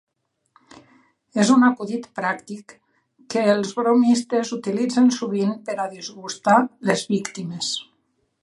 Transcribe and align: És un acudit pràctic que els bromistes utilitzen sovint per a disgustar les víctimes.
És 1.41 1.51
un 1.55 1.65
acudit 1.67 2.07
pràctic 2.21 2.73
que 3.35 3.45
els 3.53 3.75
bromistes 3.81 4.55
utilitzen 4.59 5.13
sovint 5.21 5.55
per 5.69 5.77
a 5.85 5.89
disgustar 5.95 6.61
les 6.93 7.09
víctimes. 7.17 7.75